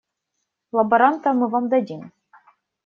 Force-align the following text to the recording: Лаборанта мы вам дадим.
Лаборанта 0.79 1.27
мы 1.39 1.45
вам 1.53 1.69
дадим. 1.77 2.01